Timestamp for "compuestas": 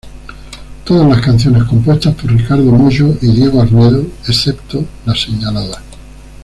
1.65-2.15